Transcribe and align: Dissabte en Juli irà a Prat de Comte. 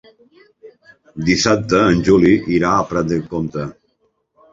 Dissabte 1.27 1.81
en 1.89 2.01
Juli 2.07 2.31
irà 2.55 2.71
a 2.79 2.87
Prat 2.95 3.11
de 3.13 3.21
Comte. 3.35 3.67